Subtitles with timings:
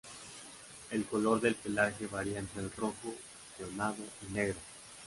[0.89, 3.13] El color del pelaje varía entre el rojo,
[3.59, 4.57] leonado y negro.